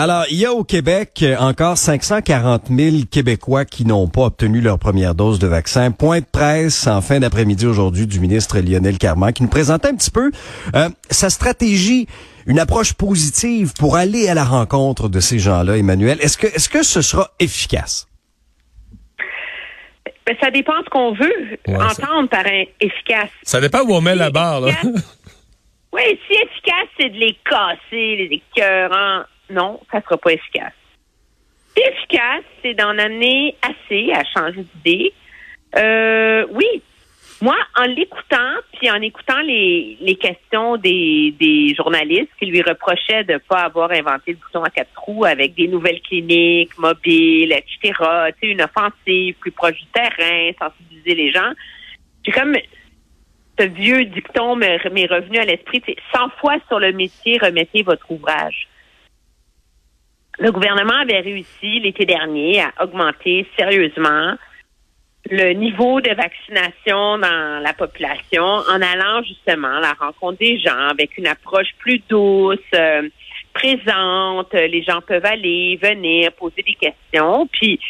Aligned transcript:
Alors, 0.00 0.26
il 0.30 0.36
y 0.36 0.46
a 0.46 0.52
au 0.52 0.62
Québec 0.62 1.24
encore 1.40 1.76
540 1.76 2.68
000 2.70 2.96
Québécois 3.10 3.64
qui 3.64 3.84
n'ont 3.84 4.06
pas 4.06 4.26
obtenu 4.26 4.60
leur 4.60 4.78
première 4.78 5.16
dose 5.16 5.40
de 5.40 5.48
vaccin. 5.48 5.90
Point 5.90 6.20
de 6.20 6.24
presse 6.24 6.86
en 6.86 7.00
fin 7.00 7.18
d'après-midi 7.18 7.66
aujourd'hui 7.66 8.06
du 8.06 8.20
ministre 8.20 8.60
Lionel 8.60 8.96
Carman 8.96 9.32
qui 9.32 9.42
nous 9.42 9.48
présentait 9.48 9.88
un 9.88 9.96
petit 9.96 10.12
peu 10.12 10.30
euh, 10.76 10.88
sa 11.10 11.30
stratégie, 11.30 12.06
une 12.46 12.60
approche 12.60 12.92
positive 12.92 13.72
pour 13.76 13.96
aller 13.96 14.28
à 14.28 14.34
la 14.34 14.44
rencontre 14.44 15.08
de 15.08 15.18
ces 15.18 15.40
gens-là, 15.40 15.76
Emmanuel. 15.76 16.18
Est-ce 16.20 16.38
que, 16.38 16.46
est-ce 16.46 16.68
que 16.68 16.84
ce 16.84 17.02
sera 17.02 17.32
efficace? 17.40 18.06
Ben, 20.28 20.36
ça 20.40 20.52
dépend 20.52 20.78
de 20.78 20.84
ce 20.84 20.90
qu'on 20.90 21.12
veut 21.12 21.58
Ouais, 21.66 21.74
entendre 21.74 22.28
par 22.28 22.46
un 22.46 22.62
efficace. 22.80 23.30
Ça 23.42 23.60
dépend 23.60 23.80
où 23.80 23.92
on 23.92 24.00
met 24.00 24.14
la 24.14 24.30
barre, 24.30 24.60
là. 24.60 24.70
Oui, 25.92 26.02
si 26.28 26.34
efficace, 26.34 26.86
c'est 27.00 27.08
de 27.08 27.16
les 27.16 27.36
casser, 27.44 27.80
les 27.90 28.28
écœurants. 28.30 29.24
Non, 29.50 29.80
ça 29.90 30.00
sera 30.02 30.16
pas 30.16 30.32
efficace. 30.32 30.72
Efficace, 31.76 32.44
c'est 32.62 32.74
d'en 32.74 32.98
amener 32.98 33.56
assez 33.62 34.12
à 34.12 34.24
changer 34.24 34.64
d'idée. 34.74 35.12
Euh, 35.76 36.46
oui. 36.50 36.82
Moi, 37.40 37.54
en 37.76 37.84
l'écoutant, 37.84 38.54
puis 38.72 38.90
en 38.90 39.00
écoutant 39.00 39.40
les, 39.42 39.96
les 40.00 40.16
questions 40.16 40.76
des, 40.76 41.32
des 41.38 41.72
journalistes 41.76 42.30
qui 42.36 42.46
lui 42.46 42.62
reprochaient 42.62 43.22
de 43.22 43.34
ne 43.34 43.38
pas 43.38 43.60
avoir 43.60 43.92
inventé 43.92 44.32
le 44.32 44.38
bouton 44.38 44.64
à 44.64 44.70
quatre 44.70 44.92
trous 44.94 45.24
avec 45.24 45.54
des 45.54 45.68
nouvelles 45.68 46.00
cliniques 46.00 46.76
mobiles, 46.78 47.52
etc., 47.52 47.92
une 48.42 48.62
offensive 48.62 49.36
plus 49.36 49.52
proche 49.52 49.76
du 49.76 49.86
terrain, 49.86 50.50
sensibiliser 50.58 51.14
les 51.14 51.30
gens, 51.30 51.52
j'ai 52.24 52.32
comme 52.32 52.56
ce 53.58 53.64
vieux 53.66 54.04
dicton 54.04 54.56
m'est 54.56 54.84
m'est 54.90 55.06
revenu 55.06 55.38
à 55.38 55.44
l'esprit, 55.44 55.82
c'est 55.86 55.96
100 56.14 56.30
fois 56.40 56.56
sur 56.68 56.78
le 56.78 56.92
métier, 56.92 57.38
remettez 57.38 57.82
votre 57.82 58.10
ouvrage. 58.10 58.68
Le 60.38 60.52
gouvernement 60.52 61.00
avait 61.02 61.20
réussi 61.20 61.80
l'été 61.80 62.06
dernier 62.06 62.62
à 62.62 62.84
augmenter 62.84 63.46
sérieusement 63.58 64.36
le 65.30 65.52
niveau 65.52 66.00
de 66.00 66.10
vaccination 66.14 67.18
dans 67.18 67.60
la 67.62 67.72
population 67.74 68.44
en 68.44 68.80
allant 68.80 69.22
justement 69.22 69.76
à 69.76 69.80
la 69.80 69.92
rencontre 69.92 70.38
des 70.38 70.58
gens 70.58 70.88
avec 70.90 71.18
une 71.18 71.26
approche 71.26 71.68
plus 71.78 72.00
douce, 72.08 72.58
euh, 72.74 73.08
présente. 73.52 74.52
Les 74.54 74.82
gens 74.82 75.00
peuvent 75.00 75.26
aller, 75.26 75.78
venir, 75.82 76.32
poser 76.32 76.62
des 76.62 76.74
questions. 76.74 77.46
Puis 77.48 77.80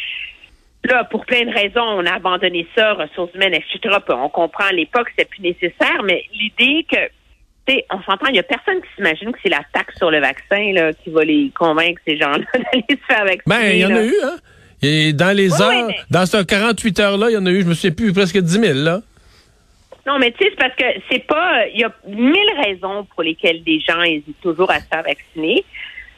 là, 0.83 1.03
pour 1.05 1.25
plein 1.25 1.45
de 1.45 1.51
raisons, 1.51 1.81
on 1.81 2.05
a 2.05 2.15
abandonné 2.15 2.67
ça, 2.75 2.93
ressources 2.93 3.33
humaines, 3.35 3.53
etc. 3.53 3.97
On 4.09 4.29
comprend 4.29 4.65
à 4.65 4.73
l'époque, 4.73 5.07
c'était 5.11 5.29
plus 5.29 5.41
nécessaire, 5.41 6.03
mais 6.03 6.25
l'idée 6.33 6.85
que 6.91 6.97
sais, 7.69 7.85
on 7.91 8.01
s'entend, 8.03 8.27
il 8.27 8.33
n'y 8.33 8.39
a 8.39 8.43
personne 8.43 8.81
qui 8.81 8.87
s'imagine 8.95 9.31
que 9.31 9.39
c'est 9.43 9.49
la 9.49 9.61
taxe 9.73 9.95
sur 9.97 10.11
le 10.11 10.19
vaccin 10.19 10.71
là, 10.73 10.93
qui 10.93 11.09
va 11.09 11.23
les 11.23 11.51
convaincre, 11.57 12.01
ces 12.07 12.17
gens-là, 12.17 12.45
d'aller 12.53 12.85
se 12.89 13.05
faire 13.07 13.25
vacciner. 13.25 13.43
Ben, 13.45 13.71
il 13.71 13.79
y 13.79 13.85
en 13.85 13.89
là. 13.89 13.97
a 13.99 14.03
eu, 14.03 14.15
hein? 14.23 14.35
Et 14.81 15.13
dans 15.13 15.35
les 15.35 15.61
heures, 15.61 15.87
mais- 15.87 15.95
dans 16.09 16.25
ce 16.25 16.41
48 16.43 16.99
heures-là, 16.99 17.29
il 17.29 17.33
y 17.33 17.37
en 17.37 17.45
a 17.45 17.51
eu, 17.51 17.61
je 17.63 17.67
me 17.67 17.73
souviens 17.73 17.91
plus, 17.91 18.13
presque 18.13 18.37
10 18.37 18.59
000, 18.59 18.73
là. 18.79 19.01
Non, 20.07 20.17
mais 20.17 20.31
tu 20.31 20.43
sais, 20.43 20.49
c'est 20.51 20.55
parce 20.59 20.75
que 20.75 20.85
c'est 21.11 21.25
pas. 21.27 21.67
Il 21.67 21.81
y 21.81 21.83
a 21.83 21.93
mille 22.07 22.49
raisons 22.65 23.05
pour 23.13 23.21
lesquelles 23.21 23.63
des 23.63 23.79
gens 23.79 24.01
hésitent 24.01 24.41
toujours 24.41 24.71
à 24.71 24.79
se 24.79 24.85
faire 24.87 25.03
vacciner. 25.03 25.63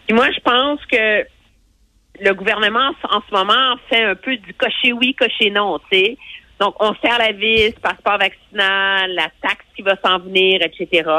Puis 0.07 0.15
moi, 0.15 0.27
je 0.31 0.39
pense 0.39 0.79
que 0.85 1.25
le 2.21 2.33
gouvernement, 2.33 2.91
en 3.09 3.21
ce 3.27 3.33
moment, 3.33 3.75
fait 3.89 4.03
un 4.03 4.15
peu 4.15 4.37
du 4.37 4.53
cocher 4.53 4.93
oui, 4.93 5.13
cocher 5.15 5.49
non, 5.49 5.79
tu 5.91 5.97
sais. 5.97 6.17
Donc, 6.61 6.75
on 6.79 6.93
serre 7.03 7.17
la 7.17 7.31
vis, 7.31 7.73
passeport 7.81 8.19
vaccinal, 8.19 9.11
la 9.15 9.29
taxe 9.41 9.65
qui 9.75 9.81
va 9.81 9.95
s'en 10.05 10.19
venir, 10.19 10.61
etc. 10.61 11.09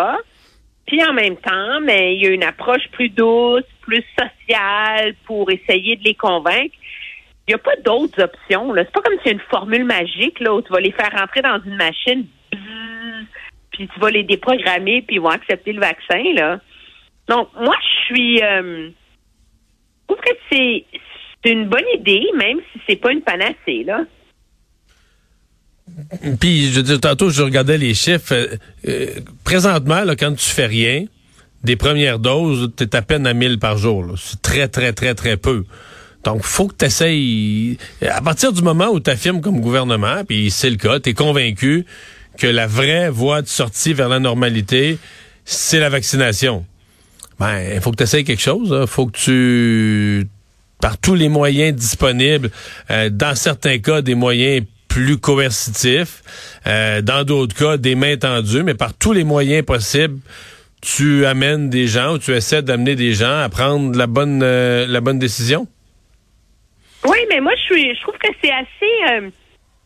Puis 0.87 1.05
en 1.05 1.13
même 1.13 1.37
temps, 1.37 1.81
mais 1.83 2.15
il 2.15 2.23
y 2.23 2.29
a 2.29 2.31
une 2.31 2.45
approche 2.45 2.89
plus 2.93 3.09
douce, 3.09 3.65
plus 3.81 4.05
sociale 4.17 5.17
pour 5.25 5.51
essayer 5.51 5.97
de 5.97 6.05
les 6.05 6.15
convaincre. 6.15 6.77
Il 7.49 7.51
n'y 7.51 7.55
a 7.55 7.59
pas 7.59 7.75
d'autres 7.85 8.23
options. 8.23 8.73
Là. 8.73 8.85
C'est 8.85 8.93
pas 8.93 9.01
comme 9.01 9.19
a 9.19 9.31
une 9.31 9.41
formule 9.51 9.85
magique 9.85 10.39
là, 10.39 10.55
où 10.55 10.63
tu 10.63 10.73
vas 10.73 10.79
les 10.79 10.93
faire 10.93 11.11
rentrer 11.11 11.43
dans 11.43 11.61
une 11.65 11.75
machine, 11.75 12.25
puis 13.73 13.89
tu 13.89 13.99
vas 13.99 14.11
les 14.11 14.23
déprogrammer, 14.23 15.03
puis 15.03 15.17
ils 15.17 15.21
vont 15.21 15.31
accepter 15.31 15.73
le 15.73 15.81
vaccin. 15.81 16.23
Là. 16.35 16.61
Donc, 17.27 17.49
moi, 17.61 17.75
je 17.81 18.15
suis... 18.15 18.43
euh, 18.45 18.91
je 18.91 20.15
trouve 20.15 20.25
que 20.25 20.37
c'est 20.53 20.85
c'est 21.45 21.51
une 21.51 21.67
bonne 21.67 21.89
idée, 21.95 22.29
même 22.37 22.61
si 22.73 22.81
c'est 22.87 22.95
pas 22.95 23.11
une 23.11 23.23
panacée. 23.23 23.83
Là. 23.85 24.03
Puis, 26.41 26.73
je 26.73 26.81
dire, 26.81 27.01
tantôt, 27.01 27.31
je 27.31 27.43
regardais 27.43 27.79
les 27.79 27.95
chiffres. 27.95 28.33
euh, 28.33 28.57
euh, 28.89 29.07
présentement, 29.45 30.05
là, 30.05 30.17
quand 30.17 30.35
tu 30.35 30.49
fais 30.49 30.67
rien, 30.67 31.05
des 31.65 31.77
premières 31.77 32.19
doses, 32.19 32.71
tu 32.77 32.87
à 32.93 33.03
peine 33.03 33.27
à 33.27 33.35
1000 33.35 33.59
par 33.59 33.79
jour. 33.79 34.15
C'est 34.17 34.43
très, 34.43 34.69
très, 34.69 34.93
très, 34.93 35.15
très 35.15 35.37
peu. 35.37 35.65
Donc, 36.25 36.43
faut 36.43 36.69
que 36.69 36.75
tu 36.79 36.85
essayes. 36.85 37.79
À 38.09 38.21
partir 38.21 38.53
du 38.53 38.63
moment 38.63 38.89
où 38.89 39.01
tu 39.01 39.11
affirmes 39.11 39.41
comme 39.41 39.61
gouvernement, 39.61 40.25
puis 40.27 40.51
c'est 40.51 40.71
le 40.71 40.77
cas, 40.77 41.01
tu 41.01 41.11
es 41.11 41.15
convaincu 41.15 41.85
que 42.39 42.47
la 42.47 42.67
vraie 42.67 43.11
voie 43.11 43.43
de 43.43 43.49
sortie 43.49 43.93
vers 43.93 44.09
la 44.09 44.19
normalité, 44.21 44.99
c'est 45.45 45.81
la 45.81 45.89
vaccination. 45.89 46.65
Ben, 47.39 47.75
il 47.75 47.81
faut 47.81 47.91
que 47.91 47.97
tu 47.97 48.05
essayes 48.05 48.25
quelque 48.25 48.43
chose. 48.43 48.77
Il 48.81 48.87
faut 48.87 49.07
que 49.07 49.19
tu 49.19 50.29
par 50.83 50.99
tous 50.99 51.15
les 51.15 51.29
moyens 51.29 51.75
disponibles, 51.77 52.51
euh, 52.91 53.09
dans 53.09 53.37
certains 53.37 53.79
cas, 53.79 54.03
des 54.03 54.17
moyens 54.17 54.67
plus 54.93 55.19
coercitifs, 55.19 56.23
euh, 56.67 57.01
dans 57.01 57.25
d'autres 57.25 57.57
cas, 57.57 57.77
des 57.79 57.95
mains 57.95 58.17
tendues, 58.17 58.63
mais 58.63 58.75
par 58.75 58.93
tous 58.93 59.13
les 59.13 59.25
moyens 59.25 59.65
possibles, 59.65 60.19
tu 60.83 61.25
amènes 61.25 61.71
des 61.71 61.87
gens 61.87 62.15
ou 62.15 62.19
tu 62.19 62.33
essaies 62.33 62.63
d'amener 62.63 62.95
des 62.95 63.15
gens 63.15 63.39
à 63.39 63.49
prendre 63.49 63.97
la 63.97 64.07
bonne, 64.07 64.43
euh, 64.43 64.87
la 64.87 65.01
bonne 65.01 65.19
décision? 65.19 65.67
Oui, 67.05 67.19
mais 67.31 67.41
moi, 67.41 67.53
je 67.57 67.63
suis, 67.63 67.95
je 67.95 68.01
trouve 68.03 68.19
que 68.19 68.29
c'est 68.43 68.51
assez, 68.51 69.13
euh, 69.13 69.31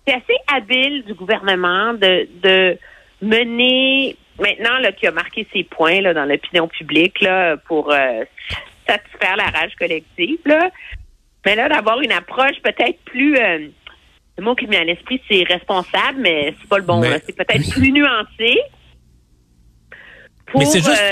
c'est 0.07 0.15
assez 0.15 0.37
habile 0.53 1.05
du 1.05 1.15
gouvernement 1.15 1.95
de, 1.95 2.29
de 2.43 2.79
mener 3.23 4.17
maintenant 4.39 4.79
là 4.81 4.93
qui 4.93 5.07
a 5.07 5.13
marqué 5.13 5.47
ses 5.53 5.65
points 5.65 6.01
là 6.01 6.13
dans 6.13 6.25
l'opinion 6.25 6.69
publique 6.69 7.21
là 7.21 7.57
pour 7.57 7.91
euh, 7.91 8.25
satisfaire 8.87 9.37
la 9.37 9.45
rage 9.45 9.75
collective 9.79 10.39
là. 10.45 10.71
Mais 11.45 11.55
là 11.55 11.69
d'avoir 11.69 12.01
une 12.01 12.13
approche 12.13 12.61
peut-être 12.63 12.99
plus 13.05 13.37
euh, 13.37 13.69
le 14.39 14.45
mot 14.45 14.55
qui 14.55 14.67
me 14.67 14.73
vient 14.73 14.81
à 14.83 14.85
l'esprit 14.85 15.21
c'est 15.29 15.43
responsable, 15.45 16.19
mais 16.21 16.55
c'est 16.61 16.69
pas 16.69 16.79
le 16.79 16.85
bon. 16.85 17.01
Mais-. 17.01 17.23
C'est 17.27 17.37
peut-être 17.37 17.71
plus 17.73 17.93
nuancé. 17.93 18.59
Pour, 20.47 20.61
Mais 20.61 20.67
c'est 20.67 20.79
juste. 20.81 21.03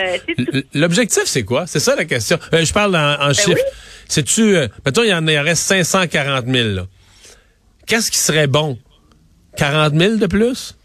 euh, 0.54 0.62
L'objectif, 0.74 1.24
c'est 1.24 1.44
quoi? 1.44 1.66
C'est 1.66 1.80
ça 1.80 1.96
la 1.96 2.04
question. 2.04 2.38
Euh, 2.52 2.64
je 2.64 2.72
parle 2.72 2.94
en, 2.96 3.20
en 3.20 3.32
chiffres. 3.32 3.48
Ben 3.48 3.54
oui. 3.56 4.04
C'est-tu. 4.08 4.56
Euh, 4.56 4.68
mettons, 4.86 5.02
il 5.02 5.08
y 5.08 5.14
en 5.14 5.26
il 5.26 5.38
en 5.38 5.42
reste 5.42 5.62
540 5.64 6.46
000. 6.46 6.68
là. 6.68 6.82
Qu'est-ce 7.86 8.10
qui 8.10 8.18
serait 8.18 8.46
bon? 8.46 8.78
40 9.56 9.94
000 9.94 10.16
de 10.16 10.26
plus? 10.26 10.76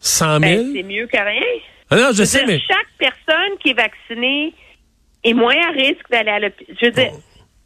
100 0.00 0.26
000? 0.26 0.40
ben, 0.40 0.72
c'est 0.74 0.82
mieux 0.84 1.06
que 1.06 1.16
rien. 1.16 1.40
ah 1.90 1.96
non, 1.96 2.08
je 2.12 2.22
sais, 2.24 2.38
dire, 2.38 2.46
mais. 2.48 2.60
chaque 2.60 2.86
personne 2.98 3.58
qui 3.62 3.70
est 3.70 3.74
vaccinée 3.74 4.54
est 5.24 5.34
moins 5.34 5.54
à 5.56 5.70
risque 5.72 6.08
d'aller 6.10 6.30
à 6.30 6.38
l'hôpital. 6.40 6.76
Je 6.80 6.86
veux 6.86 6.92
dire, 6.92 7.12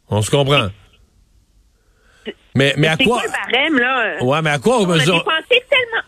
On 0.09 0.21
se 0.21 0.31
comprend. 0.31 0.69
Mais, 2.57 2.73
mais 2.77 2.87
à 2.87 2.97
quoi? 2.97 3.19
quoi 3.19 3.23
le 3.23 3.51
barème, 3.53 3.79
là? 3.79 4.23
Ouais, 4.23 4.41
mais 4.41 4.49
à 4.49 4.57
quoi 4.59 4.79
on 4.79 4.85
on 4.85 4.91
a 4.91 4.97
dépensé 4.97 5.63
tellement, 5.69 6.03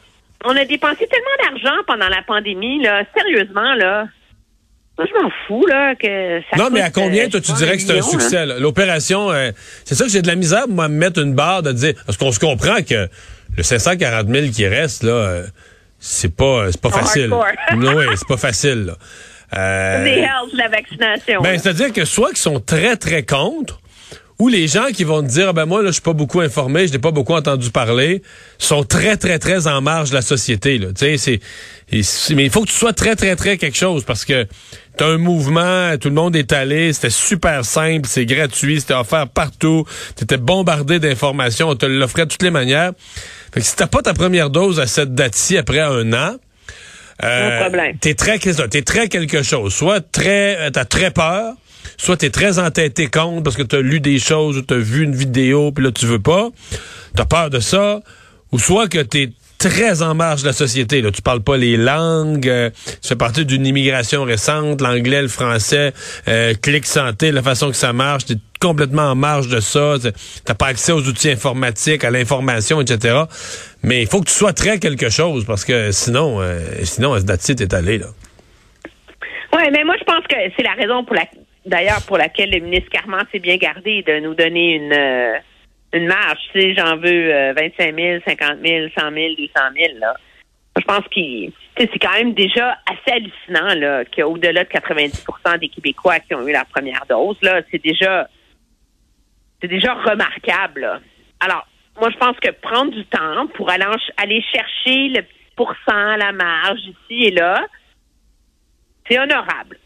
on 0.46 0.56
a 0.56 0.66
dépensé 0.66 1.08
tellement 1.08 1.38
d'argent 1.44 1.78
pendant 1.88 2.08
la 2.10 2.22
pandémie, 2.24 2.82
là. 2.84 3.04
Sérieusement, 3.16 3.74
là. 3.76 4.08
Moi, 4.98 5.08
je 5.08 5.22
m'en 5.22 5.32
fous, 5.48 5.66
là, 5.66 5.96
que 5.96 6.42
ça 6.52 6.58
Non, 6.58 6.70
mais 6.72 6.82
à 6.82 6.90
coûte, 6.90 7.04
combien, 7.04 7.26
euh, 7.26 7.30
toi, 7.30 7.40
tu 7.40 7.54
dirais 7.54 7.78
que 7.78 7.84
c'est 7.84 7.98
un 7.98 8.02
succès? 8.02 8.46
là? 8.46 8.60
L'opération, 8.60 9.32
euh, 9.32 9.52
c'est 9.86 9.96
ça 9.96 10.04
que 10.04 10.12
j'ai 10.12 10.22
de 10.22 10.28
la 10.28 10.36
misère, 10.36 10.68
moi, 10.68 10.86
à 10.86 10.88
me 10.90 10.98
mettre 10.98 11.22
une 11.22 11.34
barre 11.36 11.64
de 11.64 11.72
dire, 11.72 11.94
parce 12.06 12.18
qu'on 12.18 12.32
se 12.34 12.40
comprend 12.40 12.82
que 12.82 13.08
le 13.56 13.64
540 13.64 14.28
000 14.28 14.48
qui 14.54 14.68
reste, 14.68 15.04
là, 15.04 15.12
euh, 15.12 15.44
c'est 16.00 16.36
pas, 16.36 16.66
c'est 16.72 16.82
pas 16.82 16.90
Oh, 16.92 16.98
facile. 16.98 17.28
non, 17.78 17.94
oui, 17.98 18.06
c'est 18.16 18.28
pas 18.28 18.36
facile, 18.38 18.88
là. 18.88 18.94
Euh, 19.58 20.04
Des 20.04 20.20
health, 20.20 20.54
la 20.54 20.68
vaccination. 20.68 21.42
ben, 21.42 21.58
c'est-à-dire 21.58 21.92
que 21.94 22.04
soit 22.06 22.30
qu'ils 22.30 22.38
sont 22.38 22.60
très, 22.60 22.98
très 22.98 23.24
contre, 23.24 23.80
ou 24.40 24.48
les 24.48 24.68
gens 24.68 24.88
qui 24.94 25.04
vont 25.04 25.22
te 25.22 25.28
dire, 25.28 25.50
ah 25.50 25.54
ben 25.54 25.66
moi, 25.66 25.82
là, 25.82 25.90
je 25.90 25.94
suis 25.94 26.02
pas 26.02 26.14
beaucoup 26.14 26.40
informé, 26.40 26.88
je 26.88 26.94
n'ai 26.94 27.00
pas 27.00 27.12
beaucoup 27.12 27.34
entendu 27.34 27.72
parler, 27.72 28.24
sont 28.58 28.84
très, 28.84 29.18
très, 29.18 29.38
très 29.38 29.68
en 29.68 29.82
marge 29.82 30.12
de 30.12 30.16
la 30.16 30.22
société, 30.22 30.78
là. 30.78 30.88
Tu 30.98 31.18
sais, 31.18 31.40
c'est, 31.92 32.36
mais 32.36 32.46
il 32.46 32.50
faut 32.50 32.62
que 32.62 32.70
tu 32.70 32.76
sois 32.76 32.94
très, 32.94 33.16
très, 33.18 33.36
très 33.36 33.58
quelque 33.58 33.76
chose, 33.76 34.06
parce 34.06 34.24
que 34.24 34.48
t'as 34.96 35.08
un 35.08 35.18
mouvement, 35.18 35.98
tout 35.98 36.08
le 36.08 36.16
monde 36.16 36.38
est 36.38 36.54
allé, 36.54 36.94
c'était 36.94 37.10
super 37.10 37.66
simple, 37.66 38.08
c'est 38.08 38.26
gratuit, 38.26 38.80
c'était 38.80 38.94
offert 38.94 39.28
partout, 39.28 39.86
t'étais 40.16 40.38
bombardé 40.38 41.00
d'informations, 41.00 41.70
on 41.70 41.76
te 41.76 41.86
l'offrait 41.86 42.26
de 42.26 42.32
toutes 42.32 42.44
les 42.44 42.52
manières. 42.52 42.94
Fait 43.54 43.60
que 43.60 43.66
si 43.66 43.76
t'as 43.76 43.88
pas 43.88 44.02
ta 44.02 44.14
première 44.14 44.50
dose 44.50 44.80
à 44.80 44.88
cette 44.88 45.14
date-ci 45.14 45.58
après 45.58 45.80
un 45.80 46.14
an, 46.14 46.36
Euh. 47.22 47.60
T'es 48.00 48.14
très, 48.14 48.40
t'es 48.40 48.82
très 48.82 49.10
quelque 49.10 49.44
chose. 49.44 49.74
Soit 49.74 50.00
très, 50.00 50.56
euh, 50.58 50.70
t'as 50.70 50.86
très 50.86 51.12
peur, 51.12 51.56
soit 51.98 52.18
t'es 52.18 52.30
très 52.30 52.60
entêté 52.60 53.08
contre 53.08 53.44
parce 53.44 53.56
que 53.56 53.64
t'as 53.64 53.82
lu 53.82 54.00
des 54.00 54.20
choses 54.20 54.58
ou 54.58 54.62
t'as 54.62 54.78
vu 54.78 55.04
une 55.04 55.16
vidéo 55.16 55.72
puis 55.72 55.84
là 55.84 55.92
tu 55.92 56.06
veux 56.06 56.20
pas. 56.20 56.50
T'as 57.16 57.26
peur 57.26 57.50
de 57.50 57.60
ça. 57.60 58.02
Ou 58.52 58.58
soit 58.58 58.88
que 58.88 59.00
t'es 59.00 59.30
très 59.60 60.02
en 60.02 60.16
marge 60.16 60.42
de 60.42 60.48
la 60.48 60.54
société. 60.54 61.02
Là. 61.02 61.12
Tu 61.12 61.22
parles 61.22 61.42
pas 61.42 61.58
les 61.58 61.78
langues, 61.78 62.48
euh, 62.48 62.70
tu 63.02 63.10
fais 63.10 63.16
partie 63.16 63.46
d'une 63.46 63.66
immigration 63.66 64.24
récente, 64.24 64.82
l'anglais, 64.82 65.22
le 65.22 65.28
français, 65.28 65.94
euh, 66.28 66.54
clic 66.56 66.86
santé, 66.86 67.32
la 67.32 67.44
façon 67.44 67.70
que 67.70 67.76
ça 67.76 67.92
marche, 67.94 68.26
tu 68.26 68.34
es 68.34 68.38
complètement 68.60 69.12
en 69.12 69.16
marge 69.16 69.50
de 69.50 69.60
ça, 69.60 69.96
t'as 70.46 70.54
pas 70.54 70.68
accès 70.68 70.94
aux 70.94 71.06
outils 71.08 71.30
informatiques, 71.30 72.04
à 72.04 72.10
l'information, 72.10 72.82
etc. 72.82 73.24
Mais 73.84 74.02
il 74.02 74.08
faut 74.08 74.22
que 74.22 74.30
tu 74.30 74.34
sois 74.34 74.54
très 74.54 74.80
quelque 74.80 75.10
chose 75.10 75.46
parce 75.46 75.66
que 75.66 75.92
sinon, 75.92 76.42
euh, 76.42 76.60
sinon, 76.84 77.14
à 77.14 77.20
ce 77.20 77.26
date 77.26 77.42
t'es 77.42 77.74
allé 77.76 77.98
là. 77.98 78.08
Oui, 79.54 79.64
mais 79.74 79.84
moi 79.84 79.96
je 80.00 80.06
pense 80.06 80.26
que 80.28 80.36
c'est 80.56 80.64
la 80.64 80.74
raison 80.74 81.04
pour 81.04 81.16
la 81.16 81.26
d'ailleurs 81.70 82.02
pour 82.06 82.18
laquelle 82.18 82.52
le 82.52 82.60
ministre 82.60 82.90
Carman 82.90 83.26
s'est 83.32 83.40
bien 83.40 83.58
gardé 83.58 84.02
de 84.04 84.20
nous 84.20 84.34
donner 84.34 84.76
une 84.76 84.94
euh, 84.94 86.08
marge. 86.08 86.40
Sais, 86.54 86.76
j'en 86.76 86.98
veux 86.98 87.54
25 87.54 87.96
000, 87.96 88.20
50 88.28 88.58
000, 88.64 88.88
100 88.98 89.12
000, 89.12 89.34
200 89.38 89.52
000. 89.76 90.00
Là. 90.00 90.14
Je 90.78 90.86
pense 90.86 91.04
que 91.06 91.52
c'est 91.78 92.00
quand 92.00 92.14
même 92.14 92.34
déjà 92.34 92.78
assez 92.86 93.12
hallucinant 93.12 93.74
là 93.76 94.06
qu'au-delà 94.06 94.64
de 94.64 94.70
90% 94.70 95.60
des 95.60 95.70
Québécois 95.70 96.20
qui 96.20 96.36
ont 96.36 96.48
eu 96.48 96.52
la 96.52 96.66
première 96.66 97.06
dose, 97.10 97.38
là, 97.42 97.62
c'est 97.72 97.84
déjà 97.84 98.28
c'est 99.62 99.68
déjà 99.68 99.94
remarquable. 99.94 100.82
Là. 100.82 101.00
Alors, 101.40 101.68
moi, 102.00 102.10
je 102.12 102.18
pense 102.18 102.38
que 102.40 102.52
prendre 102.52 102.92
du 102.92 103.06
temps 103.06 103.48
pour 103.56 103.70
aller, 103.70 103.86
aller 104.18 104.42
chercher 104.54 105.10
le 105.10 105.22
petit 105.22 105.54
pourcent, 105.56 106.16
la 106.16 106.32
marge 106.32 106.80
ici 106.80 107.26
et 107.26 107.32
là, 107.32 107.66
c'est 109.08 109.20
honorable. 109.20 109.79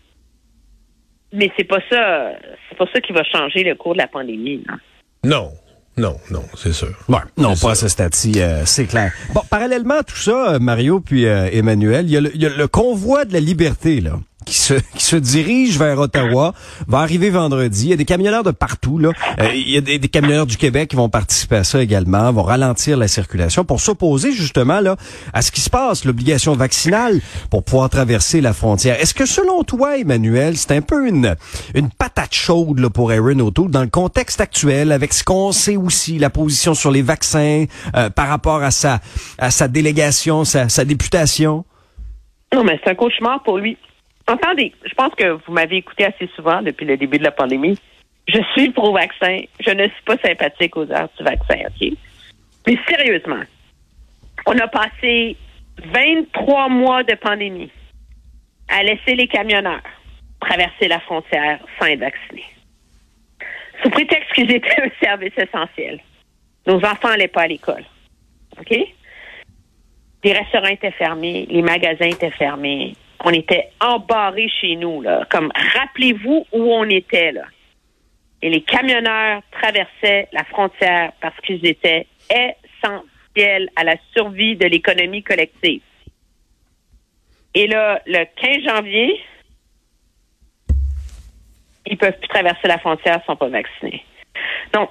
Mais 1.33 1.51
c'est 1.57 1.63
pas 1.63 1.79
ça, 1.89 2.31
c'est 2.69 2.77
pas 2.77 2.85
ça 2.93 3.01
qui 3.01 3.11
va 3.11 3.23
changer 3.23 3.63
le 3.63 3.75
cours 3.75 3.93
de 3.93 3.99
la 3.99 4.07
pandémie. 4.07 4.63
Là. 4.67 4.75
Non, 5.23 5.51
non, 5.97 6.15
non, 6.31 6.43
c'est 6.55 6.73
sûr. 6.73 6.93
Ouais, 7.09 7.17
non, 7.37 7.55
pas 7.55 7.71
à 7.71 7.75
ce 7.75 7.87
stade-ci, 7.87 8.33
euh, 8.37 8.65
c'est 8.65 8.85
clair. 8.85 9.11
Bon, 9.33 9.41
parallèlement 9.49 9.95
à 9.95 10.03
tout 10.03 10.15
ça, 10.15 10.57
Mario 10.59 10.99
puis 10.99 11.25
euh, 11.25 11.49
Emmanuel, 11.51 12.05
il 12.05 12.11
y, 12.11 12.17
a 12.17 12.21
le, 12.21 12.31
il 12.35 12.41
y, 12.41 12.45
a 12.45 12.49
le 12.49 12.67
convoi 12.67 13.25
de 13.25 13.33
la 13.33 13.39
liberté, 13.39 13.99
là 13.99 14.19
qui 14.43 14.57
se, 14.57 14.73
qui 14.95 15.03
se 15.03 15.15
dirige 15.15 15.77
vers 15.77 15.99
Ottawa, 15.99 16.53
va 16.87 16.99
arriver 16.99 17.29
vendredi. 17.29 17.85
Il 17.85 17.89
y 17.89 17.93
a 17.93 17.97
des 17.97 18.05
camionneurs 18.05 18.43
de 18.43 18.51
partout. 18.51 18.99
Là. 18.99 19.11
Euh, 19.39 19.49
il 19.53 19.69
y 19.69 19.77
a 19.77 19.81
des, 19.81 19.99
camionneurs 19.99 20.45
du 20.45 20.57
Québec 20.57 20.89
qui 20.89 20.95
vont 20.95 21.09
participer 21.09 21.57
à 21.57 21.63
ça 21.63 21.81
également, 21.81 22.31
vont 22.31 22.43
ralentir 22.43 22.97
la 22.97 23.07
circulation 23.07 23.65
pour 23.65 23.81
s'opposer 23.81 24.31
justement 24.31 24.79
là 24.79 24.95
à 25.33 25.41
ce 25.41 25.51
qui 25.51 25.61
se 25.61 25.69
passe, 25.69 26.05
l'obligation 26.05 26.53
vaccinale 26.53 27.21
pour 27.49 27.63
pouvoir 27.63 27.89
traverser 27.89 28.41
la 28.41 28.53
frontière. 28.53 28.99
Est-ce 28.99 29.13
que 29.13 29.25
selon 29.25 29.63
toi, 29.63 29.97
Emmanuel, 29.97 30.57
c'est 30.57 30.71
un 30.71 30.81
peu 30.81 31.07
une, 31.07 31.35
une 31.73 31.89
patate 31.89 32.33
chaude 32.33 32.79
là, 32.79 32.89
pour 32.89 33.11
Aaron 33.11 33.39
O'Toole 33.39 33.71
dans 33.71 33.81
le 33.81 33.87
contexte 33.87 34.41
actuel, 34.41 34.91
avec 34.91 35.13
ce 35.13 35.23
qu'on 35.23 35.51
sait 35.51 35.77
aussi, 35.77 36.19
la 36.19 36.29
position 36.29 36.73
sur 36.73 36.91
les 36.91 37.01
vaccins 37.01 37.65
euh, 37.95 38.09
par 38.09 38.27
rapport 38.27 38.61
à 38.63 38.71
sa, 38.71 38.99
à 39.37 39.51
sa 39.51 39.67
délégation, 39.67 40.43
sa, 40.45 40.69
sa 40.69 40.85
députation? 40.85 41.65
Non, 42.53 42.63
mais 42.63 42.79
c'est 42.83 42.91
un 42.91 42.95
cauchemar 42.95 43.41
pour 43.43 43.57
lui. 43.57 43.77
Entendez, 44.27 44.73
je 44.85 44.93
pense 44.93 45.13
que 45.15 45.31
vous 45.31 45.51
m'avez 45.51 45.77
écouté 45.77 46.05
assez 46.05 46.29
souvent 46.35 46.61
depuis 46.61 46.85
le 46.85 46.97
début 46.97 47.17
de 47.17 47.23
la 47.23 47.31
pandémie. 47.31 47.77
Je 48.27 48.39
suis 48.53 48.71
pro-vaccin. 48.71 49.41
Je 49.59 49.71
ne 49.71 49.83
suis 49.83 50.03
pas 50.05 50.17
sympathique 50.17 50.77
aux 50.77 50.89
heures 50.91 51.09
du 51.17 51.23
vaccin, 51.23 51.59
OK? 51.67 51.97
Mais 52.65 52.77
sérieusement, 52.87 53.43
on 54.45 54.57
a 54.57 54.67
passé 54.67 55.35
23 55.83 56.69
mois 56.69 57.03
de 57.03 57.15
pandémie 57.15 57.71
à 58.69 58.83
laisser 58.83 59.15
les 59.15 59.27
camionneurs 59.27 59.81
traverser 60.39 60.87
la 60.87 60.99
frontière 60.99 61.59
sans 61.79 61.85
être 61.87 61.99
vaccinés. 61.99 62.45
Sous 63.81 63.89
prétexte 63.89 64.31
qu'ils 64.33 64.51
étaient 64.51 64.81
un 64.81 64.89
service 65.01 65.33
essentiel. 65.37 65.99
Nos 66.65 66.77
enfants 66.77 67.09
n'allaient 67.09 67.27
pas 67.27 67.43
à 67.43 67.47
l'école. 67.47 67.83
OK? 68.59 68.77
Les 70.23 70.33
restaurants 70.33 70.67
étaient 70.67 70.91
fermés, 70.91 71.45
les 71.49 71.61
magasins 71.61 72.05
étaient 72.05 72.31
fermés, 72.31 72.95
on 73.23 73.31
était 73.31 73.69
embarrés 73.79 74.49
chez 74.61 74.75
nous, 74.75 75.01
là. 75.01 75.25
Comme, 75.29 75.51
rappelez-vous 75.75 76.45
où 76.51 76.73
on 76.73 76.83
était, 76.89 77.31
là. 77.31 77.43
Et 78.41 78.49
les 78.49 78.61
camionneurs 78.61 79.41
traversaient 79.51 80.27
la 80.33 80.43
frontière 80.43 81.13
parce 81.21 81.39
qu'ils 81.41 81.65
étaient 81.65 82.07
essentiels 82.29 83.69
à 83.77 83.85
la 83.85 83.95
survie 84.13 84.57
de 84.57 84.65
l'économie 84.65 85.23
collective. 85.23 85.81
Et 87.55 87.67
là, 87.67 88.01
le 88.05 88.25
15 88.41 88.63
janvier, 88.67 89.21
ils 91.85 91.97
peuvent 91.97 92.17
plus 92.19 92.27
traverser 92.27 92.67
la 92.67 92.79
frontière 92.79 93.21
sans 93.25 93.37
pas 93.37 93.47
vaccinés. 93.47 94.03
Donc, 94.73 94.89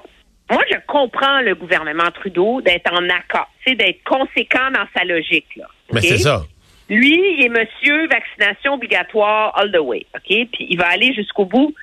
moi, 0.50 0.62
je 0.70 0.76
comprends 0.86 1.40
le 1.40 1.54
gouvernement 1.54 2.10
Trudeau 2.10 2.62
d'être 2.62 2.92
en 2.92 3.08
accord, 3.08 3.48
d'être 3.66 4.02
conséquent 4.04 4.70
dans 4.70 4.86
sa 4.96 5.04
logique. 5.04 5.56
Là, 5.56 5.66
Mais 5.92 6.00
c'est 6.00 6.18
ça. 6.18 6.42
Lui, 6.88 7.18
il 7.38 7.44
est 7.44 7.48
monsieur 7.48 8.06
vaccination 8.08 8.74
obligatoire 8.74 9.56
all 9.56 9.72
the 9.72 9.78
way, 9.78 10.06
OK? 10.14 10.48
Puis 10.52 10.66
il 10.68 10.78
va 10.78 10.88
aller 10.88 11.14
jusqu'au 11.14 11.44
bout. 11.44 11.74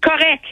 Correct. 0.00 0.44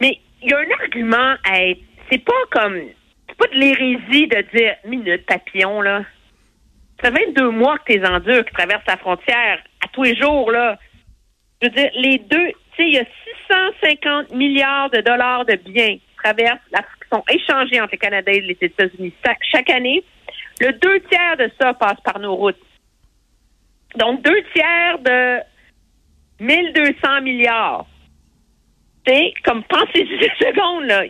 Mais 0.00 0.18
il 0.42 0.50
y 0.50 0.54
a 0.54 0.58
un 0.58 0.70
argument 0.82 1.34
à 1.44 1.64
être. 1.64 1.80
C'est 2.10 2.24
pas 2.24 2.32
comme. 2.50 2.80
C'est 3.28 3.36
pas 3.36 3.46
de 3.46 3.58
l'hérésie 3.58 4.26
de 4.26 4.44
dire 4.56 4.74
minute, 4.84 5.26
papillon, 5.26 5.80
là. 5.80 6.02
Ça 7.02 7.12
fait 7.12 7.26
22 7.26 7.50
mois 7.50 7.78
que 7.78 7.92
t'es 7.92 8.06
endures, 8.06 8.44
qui 8.44 8.52
traversent 8.52 8.86
la 8.86 8.96
frontière 8.96 9.62
à 9.84 9.88
tous 9.92 10.02
les 10.02 10.16
jours, 10.16 10.50
là. 10.50 10.78
Je 11.62 11.68
veux 11.68 11.74
dire, 11.74 11.90
les 11.94 12.18
deux. 12.18 12.48
Tu 12.76 12.84
sais, 12.84 12.88
il 12.88 12.94
y 12.94 12.98
a 12.98 13.04
650 13.48 14.32
milliards 14.32 14.90
de 14.90 15.00
dollars 15.00 15.44
de 15.44 15.54
biens 15.54 15.96
qui 15.96 16.16
traversent, 16.22 16.60
qui 16.68 17.08
sont 17.10 17.24
échangés 17.28 17.80
entre 17.80 17.92
le 17.92 17.98
Canada 17.98 18.32
et 18.32 18.40
les 18.40 18.58
États-Unis 18.60 19.12
chaque 19.50 19.70
année. 19.70 20.02
Le 20.60 20.72
deux 20.72 21.00
tiers 21.00 21.36
de 21.36 21.50
ça 21.60 21.74
passe 21.74 22.00
par 22.04 22.18
nos 22.18 22.34
routes. 22.34 22.58
Donc, 23.98 24.22
deux 24.22 24.42
tiers 24.54 24.98
de 25.00 25.40
1200 26.40 27.20
milliards. 27.22 27.86
C'est 29.04 29.32
comme, 29.44 29.64
pensez 29.64 30.04
deux 30.20 30.46
secondes, 30.46 30.84
là. 30.84 31.02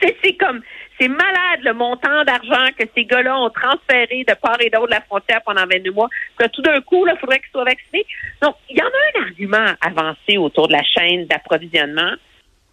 C'est 0.00 0.36
comme, 0.36 0.62
c'est 1.00 1.08
malade 1.08 1.60
le 1.62 1.74
montant 1.74 2.24
d'argent 2.24 2.66
que 2.76 2.84
ces 2.96 3.04
gars-là 3.04 3.38
ont 3.38 3.50
transféré 3.50 4.24
de 4.26 4.34
part 4.34 4.60
et 4.60 4.70
d'autre 4.70 4.86
de 4.86 4.92
la 4.92 5.00
frontière 5.02 5.42
pendant 5.44 5.64
22 5.66 5.92
mois. 5.92 6.08
Que 6.36 6.46
tout 6.48 6.62
d'un 6.62 6.80
coup, 6.80 7.06
il 7.06 7.16
faudrait 7.18 7.38
qu'ils 7.38 7.50
soient 7.50 7.64
vaccinés. 7.64 8.06
Donc, 8.42 8.56
il 8.68 8.78
y 8.78 8.82
en 8.82 8.86
a 8.86 9.20
un 9.20 9.22
argument 9.24 9.74
avancé 9.80 10.38
autour 10.38 10.68
de 10.68 10.72
la 10.72 10.82
chaîne 10.82 11.26
d'approvisionnement. 11.26 12.12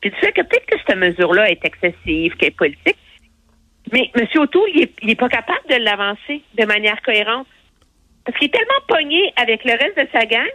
Puis 0.02 0.12
tu 0.12 0.20
sais 0.22 0.32
que 0.32 0.42
peut-être 0.42 0.66
que 0.66 0.78
cette 0.86 0.98
mesure-là 0.98 1.50
est 1.52 1.64
excessive, 1.66 2.36
qu'elle 2.38 2.50
est 2.50 2.58
politique. 2.58 2.98
Mais 3.92 4.12
M. 4.16 4.28
O'Toole, 4.36 4.70
il 4.74 4.90
n'est 5.04 5.16
pas 5.16 5.30
capable 5.30 5.68
de 5.70 5.76
l'avancer 5.76 6.42
de 6.58 6.66
manière 6.66 7.02
cohérente. 7.02 7.48
Parce 8.26 8.38
qu'il 8.38 8.48
est 8.48 8.52
tellement 8.52 8.82
pogné 8.88 9.34
avec 9.36 9.64
le 9.64 9.72
reste 9.72 9.98
de 9.98 10.08
sa 10.12 10.26
gang 10.26 10.50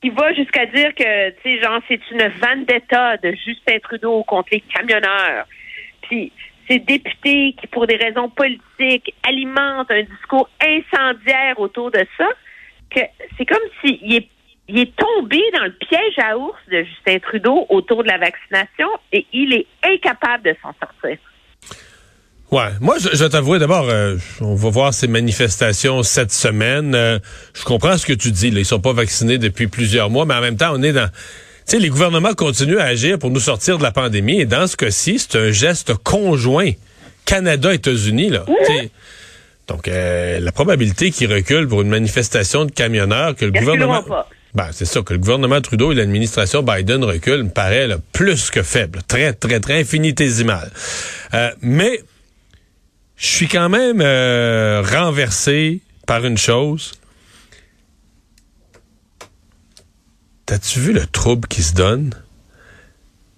qu'il 0.00 0.12
va 0.12 0.32
jusqu'à 0.34 0.66
dire 0.66 0.94
que, 0.94 1.30
tu 1.30 1.36
sais, 1.42 1.62
genre, 1.62 1.80
c'est 1.86 2.00
une 2.10 2.28
vendetta 2.28 3.16
de 3.18 3.32
Justin 3.32 3.78
Trudeau 3.82 4.22
contre 4.24 4.48
les 4.52 4.60
camionneurs. 4.60 5.46
Puis, 6.02 6.32
ces 6.68 6.78
députés 6.78 7.54
qui, 7.60 7.66
pour 7.66 7.86
des 7.86 7.96
raisons 7.96 8.28
politiques, 8.30 9.14
alimentent 9.22 9.90
un 9.90 10.02
discours 10.02 10.48
incendiaire 10.62 11.58
autour 11.58 11.90
de 11.90 12.04
ça, 12.16 12.28
que 12.90 13.00
c'est 13.36 13.44
comme 13.44 13.58
s'il 13.80 14.14
est, 14.14 14.28
il 14.68 14.78
est 14.78 14.96
tombé 14.96 15.42
dans 15.54 15.64
le 15.64 15.72
piège 15.72 16.18
à 16.18 16.38
ours 16.38 16.58
de 16.70 16.82
Justin 16.82 17.18
Trudeau 17.18 17.66
autour 17.68 18.02
de 18.02 18.08
la 18.08 18.18
vaccination 18.18 18.88
et 19.12 19.26
il 19.32 19.52
est 19.52 19.66
incapable 19.84 20.44
de 20.44 20.56
s'en 20.62 20.72
sortir. 20.80 21.18
Ouais, 22.52 22.70
moi 22.80 22.96
je, 22.98 23.16
je 23.16 23.24
t'avouer 23.26 23.60
d'abord, 23.60 23.88
euh, 23.88 24.16
on 24.40 24.56
va 24.56 24.70
voir 24.70 24.92
ces 24.92 25.06
manifestations 25.06 26.02
cette 26.02 26.32
semaine. 26.32 26.96
Euh, 26.96 27.20
je 27.54 27.62
comprends 27.62 27.96
ce 27.96 28.04
que 28.04 28.12
tu 28.12 28.32
dis, 28.32 28.50
là, 28.50 28.58
ils 28.58 28.64
sont 28.64 28.80
pas 28.80 28.92
vaccinés 28.92 29.38
depuis 29.38 29.68
plusieurs 29.68 30.10
mois, 30.10 30.26
mais 30.26 30.34
en 30.34 30.40
même 30.40 30.56
temps, 30.56 30.72
on 30.74 30.82
est 30.82 30.92
dans, 30.92 31.08
tu 31.08 31.14
sais, 31.66 31.78
les 31.78 31.88
gouvernements 31.88 32.34
continuent 32.34 32.78
à 32.78 32.86
agir 32.86 33.20
pour 33.20 33.30
nous 33.30 33.38
sortir 33.38 33.78
de 33.78 33.84
la 33.84 33.92
pandémie, 33.92 34.40
et 34.40 34.46
dans 34.46 34.66
ce 34.66 34.76
cas-ci, 34.76 35.20
c'est 35.20 35.38
un 35.38 35.52
geste 35.52 35.94
conjoint 35.94 36.72
Canada-États-Unis 37.24 38.30
là. 38.30 38.44
Donc 39.68 39.86
euh, 39.86 40.40
la 40.40 40.50
probabilité 40.50 41.12
qu'ils 41.12 41.32
reculent 41.32 41.68
pour 41.68 41.82
une 41.82 41.88
manifestation 41.88 42.64
de 42.64 42.72
camionneurs 42.72 43.36
que 43.36 43.44
le 43.44 43.52
gouvernement, 43.52 44.04
ben, 44.54 44.66
c'est 44.72 44.86
ça 44.86 45.02
que 45.02 45.12
le 45.12 45.20
gouvernement 45.20 45.60
Trudeau 45.60 45.92
et 45.92 45.94
l'administration 45.94 46.64
Biden 46.64 47.04
reculent 47.04 47.44
me 47.44 47.50
paraît 47.50 47.88
plus 48.12 48.50
que 48.50 48.64
faible, 48.64 48.98
très 49.06 49.32
très 49.32 49.60
très 49.60 49.78
infinitésimal. 49.78 50.72
mais 51.62 52.00
je 53.20 53.26
suis 53.26 53.48
quand 53.48 53.68
même 53.68 54.00
euh, 54.00 54.82
renversé 54.82 55.82
par 56.06 56.24
une 56.24 56.38
chose. 56.38 56.92
T'as-tu 60.46 60.80
vu 60.80 60.92
le 60.94 61.06
trouble 61.06 61.46
qui 61.46 61.62
se 61.62 61.74
donne 61.74 62.14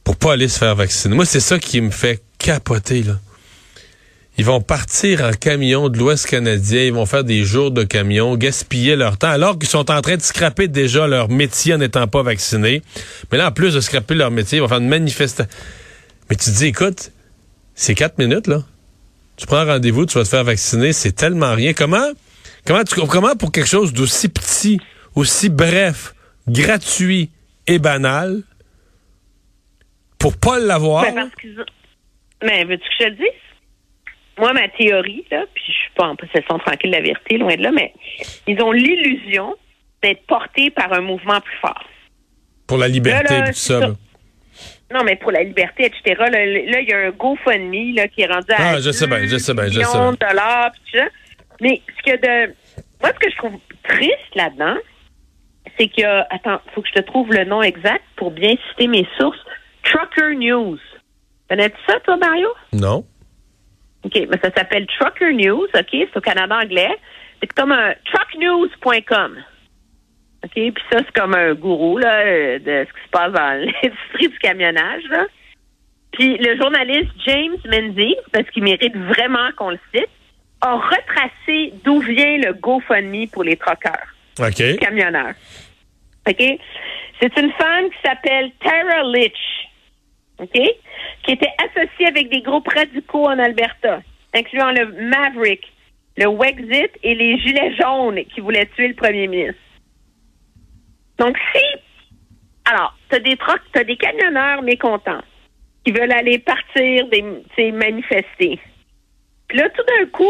pour 0.04 0.16
pas 0.16 0.34
aller 0.34 0.46
se 0.46 0.58
faire 0.58 0.76
vacciner? 0.76 1.16
Moi, 1.16 1.26
c'est 1.26 1.40
ça 1.40 1.58
qui 1.58 1.80
me 1.80 1.90
fait 1.90 2.22
capoter, 2.38 3.02
là. 3.02 3.18
ils 4.38 4.44
vont 4.44 4.60
partir 4.60 5.24
en 5.24 5.32
camion 5.32 5.88
de 5.88 5.98
l'Ouest 5.98 6.26
canadien, 6.26 6.84
ils 6.84 6.92
vont 6.92 7.04
faire 7.04 7.24
des 7.24 7.42
jours 7.42 7.72
de 7.72 7.82
camion, 7.82 8.36
gaspiller 8.36 8.94
leur 8.94 9.18
temps, 9.18 9.30
alors 9.30 9.58
qu'ils 9.58 9.68
sont 9.68 9.90
en 9.90 10.00
train 10.00 10.16
de 10.16 10.22
scraper 10.22 10.68
déjà 10.68 11.08
leur 11.08 11.28
métier 11.28 11.74
en 11.74 11.78
n'étant 11.78 12.06
pas 12.06 12.22
vaccinés. 12.22 12.82
Mais 13.32 13.38
là, 13.38 13.48
en 13.48 13.52
plus 13.52 13.74
de 13.74 13.80
scraper 13.80 14.14
leur 14.14 14.30
métier, 14.30 14.58
ils 14.58 14.60
vont 14.60 14.68
faire 14.68 14.78
une 14.78 14.88
manifestation. 14.88 15.52
Mais 16.30 16.36
tu 16.36 16.52
te 16.52 16.56
dis, 16.56 16.66
écoute, 16.66 17.10
c'est 17.74 17.96
quatre 17.96 18.18
minutes, 18.18 18.46
là. 18.46 18.62
Tu 19.42 19.48
prends 19.48 19.64
rendez-vous, 19.64 20.06
tu 20.06 20.18
vas 20.18 20.22
te 20.22 20.28
faire 20.28 20.44
vacciner, 20.44 20.92
c'est 20.92 21.10
tellement 21.10 21.52
rien. 21.52 21.72
Comment, 21.72 22.12
comment, 22.64 22.84
tu, 22.84 22.94
comment 23.08 23.34
pour 23.34 23.50
quelque 23.50 23.68
chose 23.68 23.92
d'aussi 23.92 24.28
petit, 24.28 24.78
aussi 25.16 25.50
bref, 25.50 26.14
gratuit 26.46 27.28
et 27.66 27.80
banal, 27.80 28.42
pour 30.20 30.36
pas 30.36 30.60
l'avoir? 30.60 31.02
Ben, 31.02 31.28
parce 31.28 31.66
Mais 32.40 32.62
veux-tu 32.62 32.84
que 32.84 32.94
je 33.00 33.04
te 33.04 33.10
le 33.10 33.16
dise? 33.16 33.26
Moi, 34.38 34.52
ma 34.52 34.68
théorie, 34.68 35.24
là, 35.32 35.44
puis 35.52 35.64
je 35.66 35.72
suis 35.72 35.92
pas 35.96 36.06
en 36.06 36.14
possession 36.14 36.60
tranquille 36.60 36.92
de 36.92 36.96
la 36.96 37.02
vérité, 37.02 37.36
loin 37.36 37.56
de 37.56 37.62
là, 37.62 37.72
mais 37.72 37.92
ils 38.46 38.62
ont 38.62 38.70
l'illusion 38.70 39.56
d'être 40.04 40.24
portés 40.28 40.70
par 40.70 40.92
un 40.92 41.00
mouvement 41.00 41.40
plus 41.40 41.58
fort. 41.60 41.84
Pour 42.68 42.78
la 42.78 42.86
liberté 42.86 43.34
Là, 43.34 43.40
là, 43.40 43.48
et 43.48 43.52
tout 43.52 43.58
ça. 43.58 43.80
Non, 44.92 45.04
mais 45.04 45.16
pour 45.16 45.32
la 45.32 45.42
liberté, 45.42 45.84
etc. 45.86 46.22
Là, 46.30 46.44
il 46.44 46.88
y 46.88 46.92
a 46.92 46.98
un 46.98 47.10
GoFundMe 47.10 47.94
là, 47.94 48.08
qui 48.08 48.22
est 48.22 48.26
rendu 48.26 48.50
à 48.52 48.56
Ah, 48.58 48.80
je 48.80 48.90
sais 48.90 49.06
bien, 49.06 49.26
je 49.26 49.36
sais 49.38 49.54
bien, 49.54 49.66
je 49.68 49.80
sais 49.80 49.98
bien. 49.98 50.12
dollars, 50.12 50.72
puis 50.72 50.82
tout 50.92 50.98
ça. 50.98 51.04
Mais 51.60 51.80
ce 51.98 52.10
que 52.12 52.16
de, 52.16 52.54
moi, 53.00 53.10
ce 53.14 53.18
que 53.18 53.30
je 53.30 53.36
trouve 53.36 53.54
triste 53.84 54.34
là-dedans, 54.34 54.76
c'est 55.78 55.88
qu'il 55.88 56.02
y 56.02 56.06
a, 56.06 56.26
attends, 56.30 56.60
faut 56.74 56.82
que 56.82 56.88
je 56.88 57.00
te 57.00 57.06
trouve 57.06 57.32
le 57.32 57.44
nom 57.44 57.62
exact 57.62 58.04
pour 58.16 58.30
bien 58.30 58.54
citer 58.70 58.86
mes 58.88 59.06
sources. 59.18 59.38
Trucker 59.84 60.34
News. 60.36 60.78
Connais-tu 61.48 61.76
ça, 61.88 61.98
toi, 62.00 62.16
Mario? 62.16 62.48
Non. 62.72 63.04
OK, 64.04 64.14
mais 64.14 64.38
ça 64.42 64.50
s'appelle 64.56 64.86
Trucker 64.98 65.32
News, 65.32 65.66
OK? 65.74 65.88
C'est 65.90 66.16
au 66.16 66.20
Canada 66.20 66.56
anglais. 66.62 66.90
C'est 67.40 67.52
comme 67.52 67.72
un 67.72 67.94
trucknews.com. 68.04 69.36
OK? 70.44 70.52
Puis 70.54 70.84
ça, 70.90 70.98
c'est 70.98 71.12
comme 71.12 71.34
un 71.34 71.54
gourou 71.54 71.98
là, 71.98 72.20
euh, 72.20 72.58
de 72.58 72.86
ce 72.86 72.92
qui 72.92 73.04
se 73.04 73.10
passe 73.10 73.32
dans 73.32 73.60
l'industrie 73.82 74.28
du 74.28 74.38
camionnage. 74.38 75.02
Là. 75.10 75.26
Puis 76.12 76.36
le 76.38 76.56
journaliste 76.56 77.10
James 77.26 77.56
Menzies, 77.64 78.16
parce 78.32 78.48
qu'il 78.50 78.64
mérite 78.64 78.96
vraiment 78.96 79.50
qu'on 79.56 79.70
le 79.70 79.80
cite, 79.94 80.10
a 80.60 80.76
retracé 80.76 81.72
d'où 81.84 82.00
vient 82.00 82.38
le 82.38 82.52
GoFundMe 82.54 83.28
pour 83.32 83.44
les 83.44 83.56
truckers 83.56 84.14
OK. 84.38 84.78
camionneurs. 84.78 85.34
OK? 86.28 86.42
C'est 87.20 87.38
une 87.38 87.52
femme 87.52 87.90
qui 87.90 87.98
s'appelle 88.04 88.52
Tara 88.62 89.02
Litch. 89.04 89.68
OK? 90.38 90.60
Qui 91.24 91.32
était 91.32 91.52
associée 91.58 92.06
avec 92.06 92.30
des 92.30 92.42
groupes 92.42 92.68
radicaux 92.68 93.26
en 93.26 93.38
Alberta, 93.38 94.00
incluant 94.34 94.72
le 94.72 94.86
Maverick, 95.08 95.72
le 96.16 96.26
Wexit 96.26 96.90
et 97.02 97.14
les 97.14 97.38
Gilets 97.38 97.74
jaunes 97.80 98.24
qui 98.34 98.40
voulaient 98.40 98.68
tuer 98.74 98.88
le 98.88 98.94
premier 98.94 99.26
ministre. 99.28 99.61
Donc, 101.18 101.36
si. 101.54 101.62
Alors, 102.64 102.96
tu 103.10 103.16
as 103.16 103.18
des 103.18 103.36
t'as 103.72 103.84
des 103.84 103.96
camionneurs 103.96 104.62
mécontents 104.62 105.22
qui 105.84 105.92
veulent 105.92 106.12
aller 106.12 106.38
partir, 106.38 107.06
des, 107.08 107.72
manifester. 107.72 108.60
Puis 109.48 109.58
là, 109.58 109.68
tout 109.70 109.82
d'un 109.82 110.06
coup, 110.06 110.24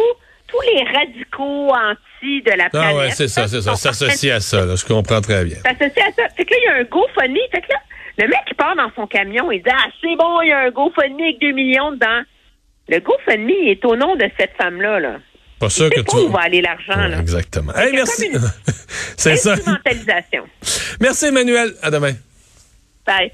tous 0.49 0.61
les 0.63 0.85
radicaux 0.85 1.71
anti 1.71 2.43
de 2.43 2.51
la 2.53 2.71
planète. 2.71 2.91
Ah 2.91 2.97
ouais, 2.97 3.11
c'est 3.11 3.29
ça, 3.29 3.47
c'est 3.47 3.61
ça. 3.61 3.75
S'associer 3.75 4.33
à 4.33 4.41
ça, 4.41 4.65
là, 4.65 4.77
je 4.77 4.85
comprends 4.85 5.21
très 5.21 5.45
bien. 5.45 5.57
s'associer 5.57 6.03
à 6.03 6.13
ça. 6.13 6.29
Fait 6.37 6.45
que 6.45 6.55
là, 6.55 6.61
il 6.61 6.65
y 6.65 6.69
a 6.69 6.75
un 6.77 6.85
GoFundMe. 6.85 7.39
Fait 7.51 7.61
que 7.61 7.73
là, 7.73 7.79
le 8.19 8.29
mec 8.29 8.41
qui 8.47 8.55
part 8.55 8.77
dans 8.77 8.91
son 8.95 9.07
camion, 9.07 9.51
il 9.53 9.63
dit 9.63 9.71
Ah, 9.71 9.89
c'est 10.01 10.17
bon, 10.17 10.41
il 10.43 10.49
y 10.49 10.53
a 10.53 10.61
un 10.61 10.71
GoFundMe 10.71 11.21
avec 11.21 11.39
2 11.41 11.53
millions 11.53 11.93
dedans. 11.93 12.23
Le 12.89 12.99
GoFundMe 12.99 13.69
est 13.69 13.85
au 13.85 13.97
nom 13.97 14.17
de 14.17 14.29
cette 14.39 14.57
femme-là. 14.57 15.01
Là. 15.01 15.19
Pas 15.63 15.71
sûr 15.71 15.91
que 15.91 16.01
tu 16.01 16.17
où 16.17 16.29
va 16.29 16.41
aller 16.41 16.61
l'argent. 16.61 17.01
Ouais, 17.01 17.09
là? 17.09 17.21
Exactement. 17.21 17.73
Hey, 17.77 17.93
merci. 17.93 18.33
c'est 19.17 19.37
ça. 19.37 19.55
Merci, 21.01 21.27
Emmanuel. 21.27 21.77
À 21.81 21.89
demain. 21.89 22.15
Bye. 23.07 23.31